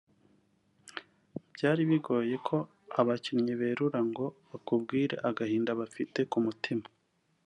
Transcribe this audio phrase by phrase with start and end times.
[1.53, 2.57] Byari bigoye ko
[2.99, 6.85] abakinnyi berura ngo bakubwire agahinda bafite ku mutima